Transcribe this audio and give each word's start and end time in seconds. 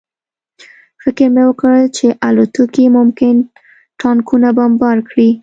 فکر 1.03 1.27
مې 1.33 1.43
وکړ 1.47 1.73
چې 1.97 2.05
الوتکې 2.27 2.85
ممکن 2.97 3.35
ټانکونه 4.01 4.47
بمبار 4.57 4.97
کړي 5.09 5.29